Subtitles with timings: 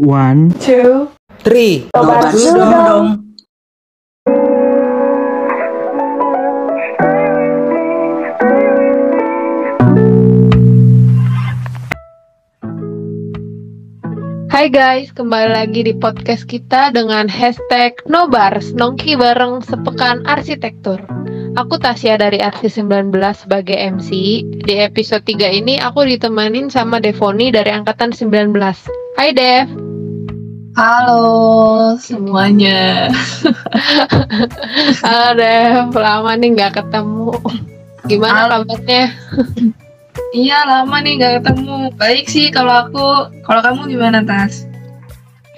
[0.00, 1.12] One, two,
[1.44, 1.92] three.
[1.92, 3.06] Nobar dulu dong.
[14.48, 21.04] Hai guys, kembali lagi di podcast kita dengan hashtag Nobars, nongki bareng sepekan arsitektur.
[21.60, 24.08] Aku Tasya dari Arsi 19 sebagai MC.
[24.64, 28.56] Di episode 3 ini aku ditemanin sama Devoni dari angkatan 19.
[29.20, 29.89] Hai Dev.
[30.80, 33.12] Halo semuanya.
[35.04, 37.36] Halo Dev, lama nih nggak ketemu.
[38.08, 38.64] Gimana Halo.
[38.64, 39.12] kabarnya?
[40.32, 41.92] Iya lama nih gak ketemu.
[42.00, 43.28] Baik sih kalau aku.
[43.44, 44.64] Kalau kamu gimana Tas?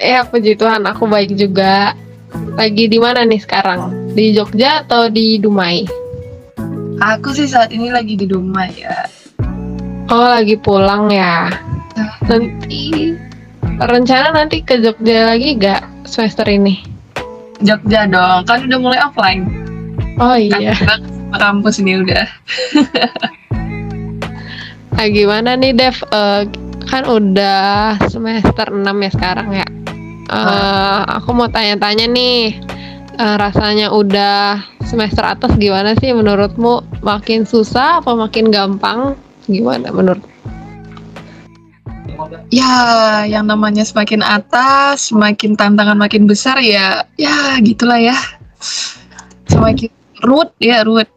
[0.03, 1.95] Ya puji Tuhan, aku baik juga.
[2.59, 4.11] Lagi di mana nih sekarang?
[4.19, 5.87] Di Jogja atau di Dumai?
[6.99, 9.07] Aku sih saat ini lagi di rumah ya.
[10.11, 11.47] Oh, lagi pulang ya.
[12.27, 13.15] Nanti
[13.89, 16.83] rencana nanti ke Jogja lagi gak semester ini?
[17.61, 18.45] Jogja dong.
[18.45, 19.47] Kan udah mulai offline.
[20.19, 20.75] Oh Kan iya.
[20.77, 20.97] ke
[21.33, 22.27] kampus ini udah.
[24.93, 25.97] Nah, gimana nih Dev?
[26.15, 26.47] Eh,
[26.87, 29.67] kan udah semester 6 ya sekarang ya.
[30.29, 32.61] Eh, aku mau tanya-tanya nih.
[33.13, 37.03] eh, rasanya udah semester atas gimana sih menurutmu?
[37.03, 39.19] Makin susah apa makin gampang?
[39.45, 40.23] Gimana menurut?
[42.53, 42.77] Ya,
[43.27, 47.07] yang namanya semakin atas, semakin tantangan makin besar ya.
[47.17, 48.17] Ya, gitulah ya.
[49.49, 49.91] Semakin
[50.23, 51.09] root ya, root.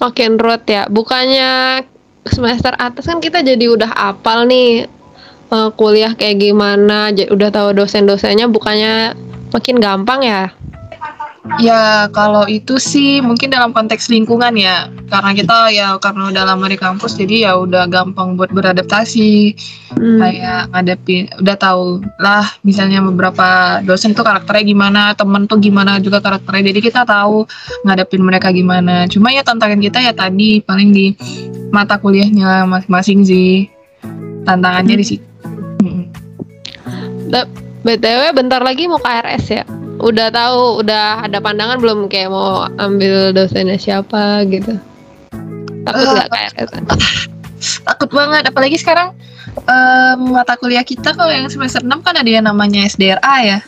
[0.00, 0.88] Makin root ya.
[0.88, 1.82] Bukannya
[2.26, 4.86] semester atas kan kita jadi udah apal nih
[5.50, 9.18] eh, kuliah kayak gimana, udah tahu dosen-dosennya bukannya
[9.50, 10.54] makin gampang ya?
[11.58, 14.86] Ya, kalau itu sih mungkin dalam konteks lingkungan ya.
[15.10, 19.58] Karena kita ya karena udah lama di kampus jadi ya udah gampang buat beradaptasi.
[19.98, 20.22] Hmm.
[20.22, 26.22] Kayak ngadepin udah tahu lah misalnya beberapa dosen tuh karakternya gimana, temen tuh gimana juga
[26.22, 26.70] karakternya.
[26.70, 27.42] Jadi kita tahu
[27.90, 29.10] ngadepin mereka gimana.
[29.10, 31.10] Cuma ya tantangan kita ya tadi paling di
[31.74, 33.66] mata kuliahnya masing-masing sih.
[34.46, 35.26] Tantangannya di situ.
[35.82, 36.06] Mm.
[37.82, 39.66] BTW bentar lagi mau KRS ya.
[40.02, 44.74] Udah tahu, udah ada pandangan belum kayak mau ambil dosennya siapa gitu.
[45.86, 46.70] Takut nggak KRS?
[47.86, 49.14] takut banget apalagi sekarang
[49.70, 53.58] em, mata kuliah kita kalau yang semester 6 kan ada yang namanya SDRA ya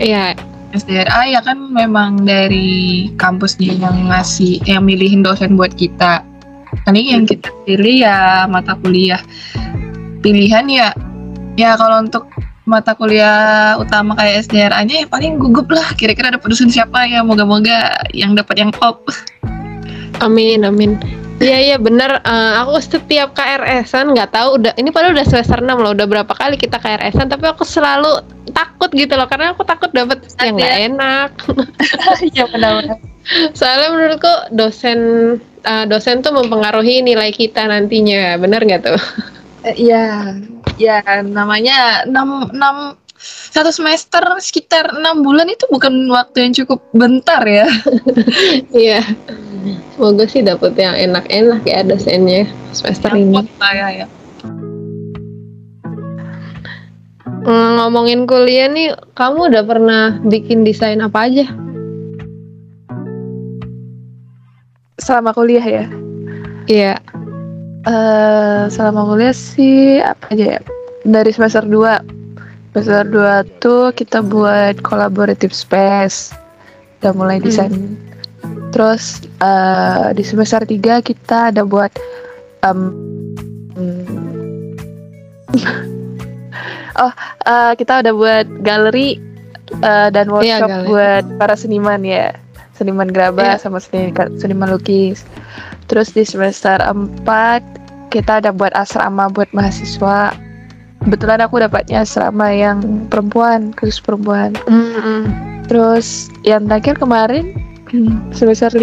[0.00, 0.32] Iya,
[0.72, 6.24] SDRA ya kan memang dari kampusnya yang ngasih yang milihin dosen buat kita
[6.88, 9.20] ini yang kita pilih ya mata kuliah
[10.22, 10.88] pilihan ya
[11.58, 12.30] ya kalau untuk
[12.70, 17.98] mata kuliah utama kayak SDRA-nya ya paling gugup lah kira-kira dapat dosen siapa ya moga-moga
[18.14, 19.02] yang dapat yang top
[20.22, 20.94] amin amin.
[21.40, 22.20] Iya iya bener.
[22.20, 25.96] Eh, aku setiap KRS-an nggak tahu udah ini padahal udah semester 6 loh.
[25.96, 28.20] Udah berapa kali kita KRS-an tapi aku selalu
[28.52, 30.80] takut gitu loh karena aku takut dapat yang nggak ya.
[30.92, 31.30] enak.
[32.36, 33.00] ya benar-benar
[33.56, 35.00] Soalnya menurutku dosen
[35.64, 38.36] eh, dosen tuh mempengaruhi nilai kita nantinya.
[38.36, 39.00] Bener nggak tuh?
[39.60, 40.36] Iya,
[40.80, 42.96] ya namanya 6, 6
[43.52, 47.68] satu semester sekitar enam bulan itu bukan waktu yang cukup bentar ya.
[48.72, 49.04] Iya.
[49.92, 53.44] Semoga sih dapet yang enak-enak ya dosennya semester ini.
[53.60, 54.06] Saya ya.
[57.44, 61.44] Mm, Ngomongin kuliah nih, kamu udah pernah bikin desain apa aja?
[65.00, 65.84] selama kuliah ya
[66.70, 66.94] Iya.
[67.80, 70.60] Eh selama kuliah sih apa aja ya
[71.02, 71.80] dari semester 2
[72.76, 76.36] semester 2 tuh kita buat collaborative space
[77.00, 77.46] udah mulai Hmm.
[77.46, 77.72] desain
[78.70, 81.88] terus eh di semester 3 kita ada buat
[82.60, 82.90] hmm,
[87.00, 87.12] oh
[87.46, 89.16] eh, kita udah buat galeri
[89.80, 90.86] eh, dan workshop galeri.
[90.86, 92.36] buat para seniman ya
[92.76, 93.60] seniman gerabah Iya.
[93.60, 95.24] sama seniman, seniman lukis
[95.90, 97.26] terus di semester 4
[98.14, 100.30] kita ada buat asrama buat mahasiswa
[101.02, 105.26] kebetulan aku dapatnya asrama yang perempuan khusus perempuan Mm-mm.
[105.66, 107.58] terus yang terakhir kemarin
[108.38, 108.78] semester 5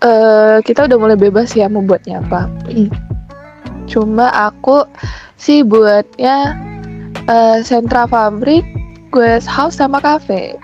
[0.00, 2.52] eh kita udah mulai bebas ya mau buatnya apa
[3.90, 4.84] cuma aku
[5.40, 6.60] sih buatnya
[7.24, 8.68] eh, sentra pabrik
[9.08, 10.60] guest house sama cafe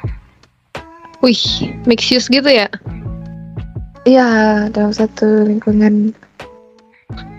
[1.25, 2.69] Wih, mix use gitu ya?
[4.07, 4.29] Iya
[4.71, 6.15] dalam satu lingkungan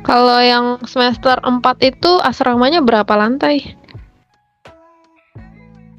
[0.07, 3.75] Kalau yang semester 4 itu asramanya berapa lantai?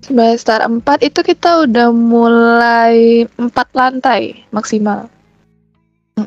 [0.00, 5.09] semester 4 itu kita udah mulai empat lantai maksimal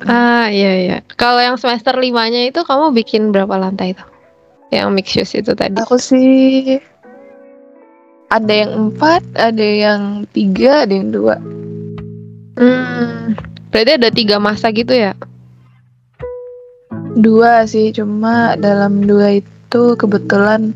[0.08, 0.98] Ah, iya iya.
[1.20, 4.06] Kalau yang semester 5-nya itu kamu bikin berapa lantai itu?
[4.72, 5.76] Yang mix use itu tadi.
[5.84, 6.80] Aku sih
[8.32, 11.36] ada yang empat ada yang tiga ada yang dua
[12.56, 13.36] Hmm,
[13.72, 15.16] berarti ada tiga masa gitu ya?
[17.18, 20.72] dua sih cuma dalam dua itu kebetulan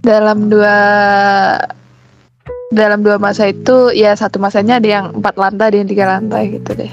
[0.00, 0.76] dalam dua
[2.72, 6.42] dalam dua masa itu ya satu masanya ada yang empat lantai ada yang tiga lantai
[6.56, 6.92] gitu deh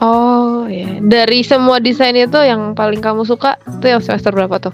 [0.00, 4.72] Oh ya, dari semua desain itu yang paling kamu suka itu yang semester berapa tuh?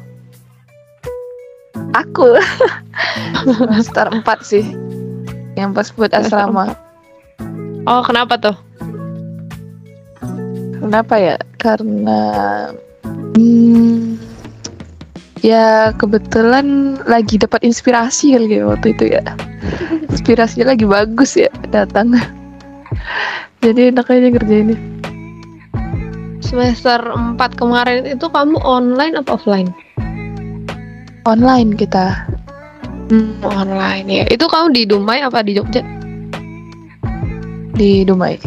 [1.98, 2.38] aku
[3.58, 4.64] semester empat sih
[5.56, 6.76] yang pas buat asrama.
[7.88, 8.56] Oh kenapa tuh?
[10.86, 11.36] kenapa ya?
[11.58, 12.20] Karena
[13.34, 14.14] hmm,
[15.42, 19.24] ya kebetulan lagi dapat inspirasi kali ya waktu itu ya.
[20.14, 22.14] Inspirasinya lagi bagus ya datang.
[23.64, 24.78] Jadi enak aja ngerjainnya.
[26.38, 29.74] Semester 4 kemarin itu kamu online apa offline?
[31.26, 32.22] online kita
[33.06, 34.24] Hmm, online ya.
[34.26, 35.82] Itu kamu di Dumai apa di Jogja?
[37.76, 38.40] di Dumai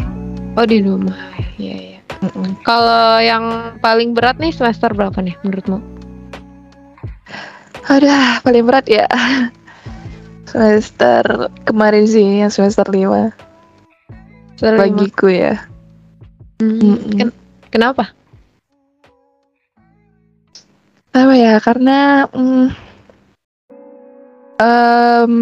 [0.54, 1.38] Oh di Dumai.
[1.56, 2.00] Iya iya.
[2.62, 3.46] Kalau yang
[3.78, 5.78] paling berat nih semester berapa nih menurutmu?
[7.88, 8.10] Aduh,
[8.42, 9.06] paling berat ya
[10.46, 11.22] semester
[11.64, 13.30] kemarin sih yang semester 5
[14.58, 14.82] Semester lima.
[14.98, 15.54] bagiku ya
[16.60, 17.16] Hmm, Mm-mm.
[17.16, 17.38] ken-
[17.70, 18.12] kenapa?
[21.10, 22.68] apa ya karena mm,
[24.60, 25.34] em,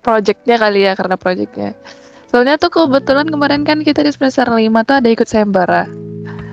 [0.00, 1.74] projectnya kali ya karena projectnya
[2.28, 5.84] soalnya tuh kebetulan kemarin kan kita di semester 5 tuh ada ikut sayembara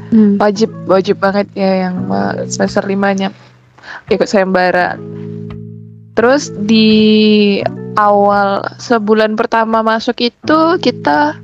[0.08, 0.40] Hmm.
[0.40, 2.08] wajib wajib banget ya yang
[2.48, 3.28] semester 5 nya
[4.08, 4.96] ikut sayembara
[6.16, 7.60] terus di
[8.00, 11.36] awal sebulan pertama masuk itu kita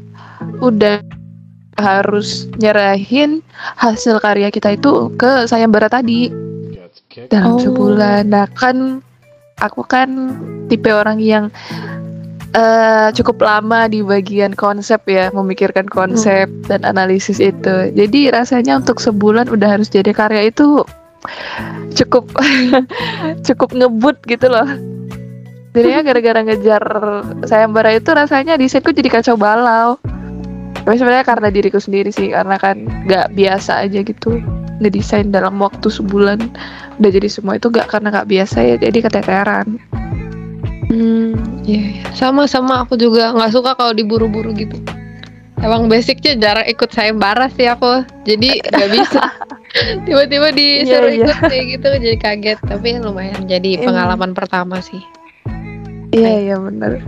[0.63, 1.03] udah
[1.75, 3.43] harus nyerahin
[3.75, 6.31] hasil karya kita itu ke sayembara tadi
[7.27, 7.61] dalam Oh.
[7.61, 8.31] sebulan.
[8.31, 9.03] Nah kan
[9.63, 10.35] aku kan
[10.67, 11.47] tipe orang yang
[12.53, 17.89] eh, cukup lama di bagian konsep ya, memikirkan konsep dan analisis itu.
[17.95, 20.83] Jadi rasanya untuk sebulan udah harus jadi karya itu
[21.95, 22.27] cukup
[23.47, 24.67] cukup ngebut gitu loh.
[25.73, 26.83] Jadinya gara-gara ngejar
[27.49, 29.97] sayembara itu rasanya desainku jadi kacau balau.
[30.83, 32.75] Tapi sebenarnya karena diriku sendiri sih, karena kan
[33.07, 34.43] nggak biasa aja gitu
[34.83, 36.39] ngedesain dalam waktu sebulan
[36.99, 39.79] udah jadi semua itu gak karena nggak biasa ya jadi keteteran
[40.93, 41.33] Hmm,
[41.65, 42.05] iya, iya.
[42.13, 44.77] sama sama aku juga nggak suka kalau diburu-buru gitu.
[45.57, 49.25] Emang basicnya jarang ikut sayembara sih aku, jadi nggak bisa.
[50.05, 51.25] Tiba-tiba disuruh Iya, iya.
[51.33, 52.59] ikut kayak gitu, jadi kaget.
[52.69, 53.89] Tapi lumayan jadi Iya.
[53.89, 55.01] pengalaman pertama sih.
[56.13, 57.01] iya iya bener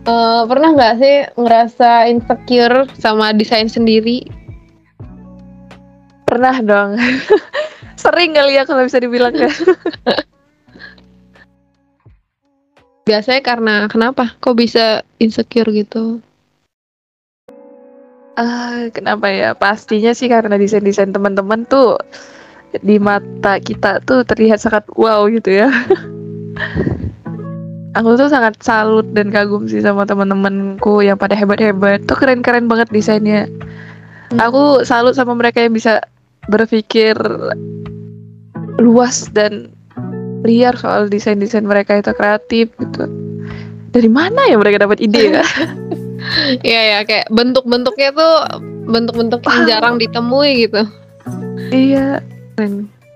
[0.00, 4.24] Eh, pernah nggak sih ngerasa insecure sama desain sendiri?
[6.30, 6.94] Pernah dong.
[8.02, 9.50] Sering kali ya kalau bisa dibilang ya.
[13.10, 14.38] Biasanya karena kenapa?
[14.38, 16.22] Kok bisa insecure gitu?
[18.40, 19.52] ah kenapa ya?
[19.52, 22.00] Pastinya sih karena desain desain teman-teman tuh
[22.80, 25.68] di mata kita tuh terlihat sangat wow gitu ya.
[27.98, 32.06] Aku tuh sangat salut dan kagum sih sama teman-temanku yang pada hebat-hebat.
[32.06, 33.50] Tuh keren-keren banget desainnya.
[34.38, 35.98] Aku salut sama mereka yang bisa
[36.48, 37.16] berpikir
[38.80, 39.68] luas dan
[40.46, 43.04] liar soal desain-desain mereka itu kreatif gitu
[43.90, 45.44] dari mana ya mereka dapat ide ya
[46.60, 48.34] Iya ya, kayak bentuk-bentuknya tuh
[48.92, 50.84] bentuk-bentuk yang jarang ditemui gitu.
[51.72, 52.20] iya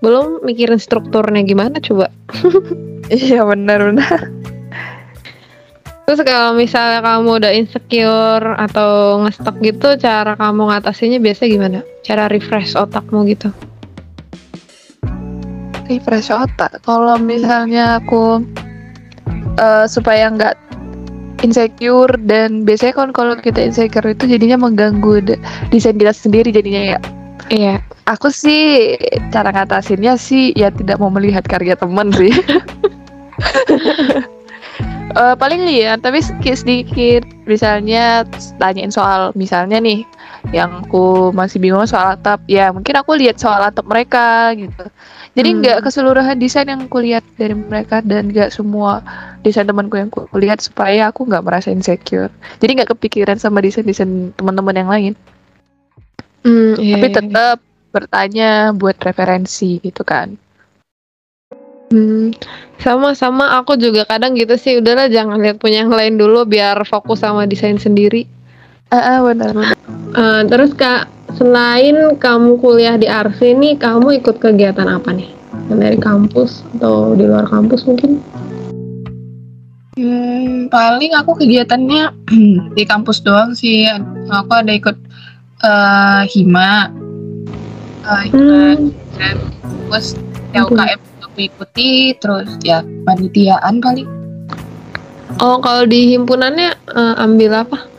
[0.00, 2.08] Belum mikirin strukturnya gimana coba.
[3.12, 4.43] iya benar-benar
[6.04, 11.78] Terus kalau misalnya kamu udah insecure atau ngestak gitu, cara kamu ngatasinnya biasanya gimana?
[12.04, 13.48] Cara refresh otakmu gitu.
[15.84, 18.40] refresh otak kalau misalnya aku
[19.60, 20.56] eh, supaya nggak
[21.44, 26.96] insecure dan biasanya kan kalau kita insecure itu jadinya mengganggu de- desain kita sendiri jadinya
[26.96, 26.98] ya
[27.52, 27.74] Iya.
[28.08, 28.96] aku sih
[29.28, 32.32] cara ngatasinnya sih ya tidak mau melihat karya teman sih
[35.14, 38.26] Eh, paling lihat tapi sedikit sedikit misalnya
[38.58, 40.02] tanyain soal misalnya nih
[40.50, 42.42] yang aku masih bingung soal atap.
[42.50, 44.90] Ya mungkin aku lihat soal atap mereka gitu.
[45.38, 45.58] Jadi Hmm.
[45.62, 49.06] nggak keseluruhan desain yang aku lihat dari mereka dan nggak semua
[49.46, 52.34] desain temanku yang aku lihat supaya aku nggak merasa insecure.
[52.58, 55.12] Jadi nggak kepikiran sama desain desain teman-teman yang lain.
[56.42, 57.16] Hmm, iya, tapi iya.
[57.22, 57.58] tetap
[57.94, 60.34] bertanya buat referensi gitu kan
[61.94, 62.34] Hmm,
[62.82, 64.82] sama-sama aku juga kadang gitu sih.
[64.82, 68.26] Udahlah jangan lihat punya yang lain dulu biar fokus sama desain sendiri.
[68.90, 69.74] ah ah, benar benar
[70.14, 75.30] Eh, terus kak, selain kamu kuliah di Arsi nih, kamu ikut kegiatan apa nih?
[75.64, 78.18] dari kampus atau di luar kampus mungkin
[79.94, 82.10] Hmm, paling aku kegiatannya
[82.76, 83.86] di kampus doang sih.
[84.26, 84.98] Aku ada ikut
[85.62, 86.90] eh, hima,
[88.02, 88.90] eh, hima Hmm.
[89.14, 89.36] dan
[89.86, 90.18] terus
[90.50, 90.98] ya UKM
[91.34, 94.06] aku ikuti, terus ya panitiaan paling.
[95.42, 97.90] oh kalau di himpunannya eh, ambil apa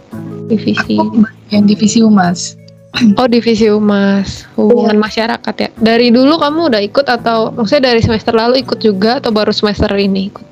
[0.47, 2.55] divisi Aku bagian divisi humas.
[3.19, 8.31] oh divisi humas hubungan masyarakat ya dari dulu kamu udah ikut atau maksudnya dari semester
[8.31, 10.47] lalu ikut juga atau baru semester ini ikut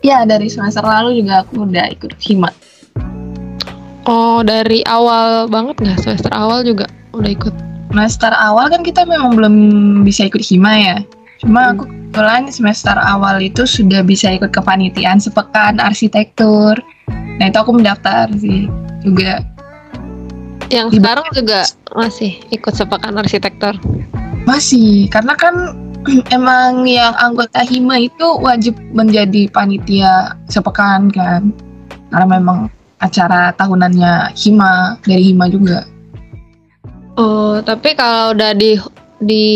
[0.00, 2.48] Ya dari semester lalu juga aku udah ikut hima.
[4.08, 7.52] oh dari awal banget nggak semester awal juga udah ikut
[7.88, 9.54] Semester awal kan kita memang belum
[10.04, 10.96] bisa ikut hima ya.
[11.38, 16.74] Cuma aku kebetulan semester awal itu sudah bisa ikut kepanitiaan sepekan arsitektur.
[17.38, 18.66] Nah itu aku mendaftar sih
[19.06, 19.46] juga.
[20.68, 21.64] yang Di- sekarang juga
[21.96, 23.72] masih ikut sepekan arsitektur
[24.44, 25.72] Masih, karena kan
[26.36, 31.52] emang yang anggota hima itu wajib menjadi panitia sepekan kan.
[32.12, 32.68] Karena memang
[33.00, 35.84] acara tahunannya hima dari hima juga.
[37.16, 38.76] Oh, tapi kalau udah di
[39.20, 39.46] di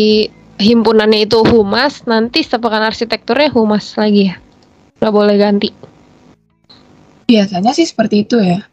[0.63, 4.35] himpunannya itu humas, nanti sepekan arsitekturnya humas lagi ya?
[5.03, 5.69] Nggak boleh ganti.
[7.27, 8.63] Biasanya sih seperti itu ya.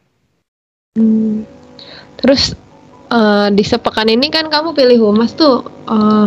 [0.95, 1.43] Hmm.
[2.23, 2.55] Terus
[3.11, 5.67] eh, di sepekan ini kan kamu pilih humas tuh.
[5.91, 6.27] eh,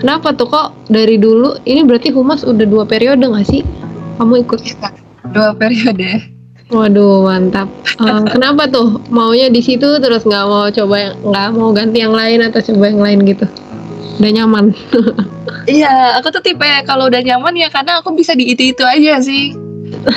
[0.00, 1.60] kenapa tuh kok dari dulu?
[1.68, 3.60] Ini berarti humas udah dua periode nggak sih?
[4.16, 4.60] Kamu ikut?
[5.36, 6.32] Dua periode.
[6.66, 7.70] Waduh, mantap.
[7.96, 12.12] Eh, kenapa tuh maunya di situ terus nggak mau coba yang nggak mau ganti yang
[12.12, 13.46] lain atau coba yang lain gitu?
[14.20, 14.66] Udah nyaman.
[15.66, 19.50] Iya, aku tuh tipe kalau udah nyaman ya karena aku bisa di itu-itu aja sih.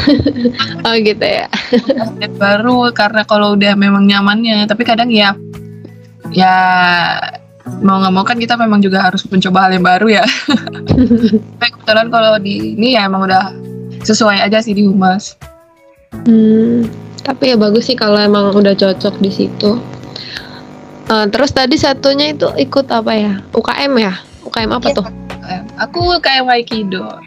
[0.85, 1.49] oh gitu ya.
[2.37, 5.33] Baru karena kalau udah memang nyamannya, tapi kadang ya
[6.29, 6.53] ya
[7.81, 10.25] mau nggak mau kan kita memang juga harus mencoba hal yang baru ya.
[11.57, 13.49] tapi kebetulan kalau di ini ya emang udah
[14.05, 15.33] sesuai aja sih di humas.
[16.29, 16.85] Hmm,
[17.25, 19.81] tapi ya bagus sih kalau emang udah cocok di situ.
[21.09, 23.33] Eh, terus tadi satunya itu ikut apa ya?
[23.51, 24.13] UKM ya?
[24.45, 24.97] UKM apa Iya.
[25.01, 25.05] tuh?
[25.41, 27.17] Eh, Aku kayak Aikido.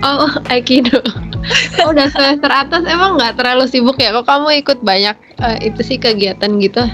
[0.00, 1.02] Oh, Aikido.
[1.82, 4.14] oh, udah semester atas emang nggak terlalu sibuk ya?
[4.14, 6.86] Kok kamu ikut banyak eh, itu sih kegiatan gitu?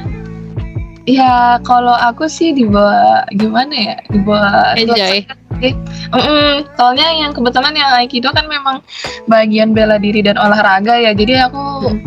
[1.05, 3.97] Ya kalau aku sih di bawah gimana ya?
[4.09, 5.25] Di bawah Enjoy.
[5.59, 8.81] Mm-mm, soalnya yang kebetulan yang Aikido kan memang
[9.27, 11.13] bagian bela diri dan olahraga ya.
[11.13, 11.99] Jadi aku Hmm.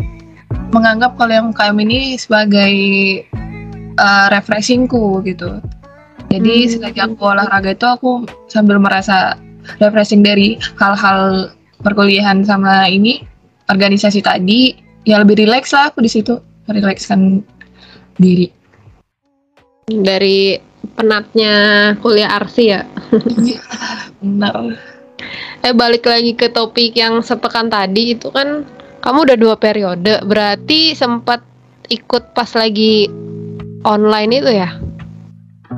[0.70, 2.72] menganggap kalau yang UKM ini sebagai
[3.98, 5.60] uh, refreshingku gitu.
[6.32, 6.70] Jadi Hmm.
[6.70, 8.10] selagi aku olahraga itu aku
[8.48, 9.36] sambil merasa
[9.78, 11.52] refreshing dari hal-hal
[11.84, 13.20] perkuliahan sama ini
[13.68, 14.72] organisasi tadi
[15.04, 17.42] ya lebih rileks lah aku di situ merilekskan
[18.16, 18.48] diri.
[19.90, 20.56] Dari
[20.94, 21.54] penatnya
[22.00, 22.86] kuliah arsi ya?
[24.22, 24.78] Benar.
[25.62, 28.66] Eh balik lagi ke topik yang sepekan tadi itu kan
[29.02, 31.42] kamu udah dua periode, berarti sempat
[31.90, 33.10] ikut pas lagi
[33.82, 34.70] online itu ya?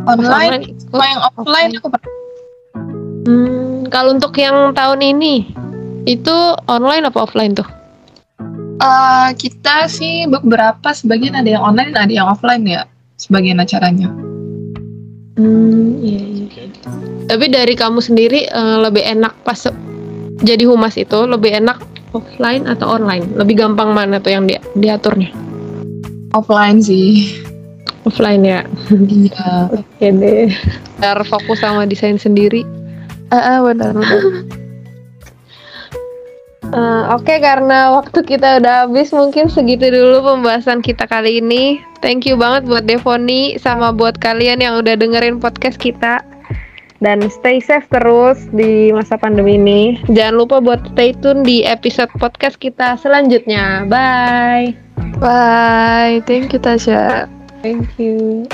[0.05, 0.91] Online, ikut.
[0.91, 2.13] sama yang offline aku pernah.
[3.25, 5.49] Hmm, kalau untuk yang tahun ini
[6.05, 6.37] itu
[6.69, 7.69] online apa offline tuh?
[8.85, 12.85] Eh, kita sih beberapa sebagian ada yang online ada yang offline ya
[13.17, 14.13] sebagian acaranya.
[15.41, 16.45] Hmm, iya iya.
[17.25, 19.65] Tapi dari kamu sendiri eh, lebih enak pas
[20.45, 21.81] jadi humas itu lebih enak
[22.13, 23.25] offline atau online?
[23.39, 25.33] Lebih gampang mana tuh yang di diaturnya?
[26.35, 27.44] Offline sih.
[28.05, 28.61] Offline ya.
[28.93, 29.73] Iya.
[29.73, 30.53] Oke deh.
[31.01, 32.65] Biar fokus sama desain sendiri.
[33.33, 34.23] Ah, ah, benar benar.
[36.75, 41.79] Eh, Oke, karena waktu kita udah habis, mungkin segitu dulu pembahasan kita kali ini.
[42.03, 46.27] Thank you banget buat Devoni sama buat kalian yang udah dengerin podcast kita.
[46.99, 50.03] Dan stay safe terus di masa pandemi ini.
[50.11, 53.87] Jangan lupa buat stay tune di episode podcast kita selanjutnya.
[53.87, 54.75] Bye.
[55.23, 57.44] Bye, thank you Tasya.
[57.65, 58.47] Thank you.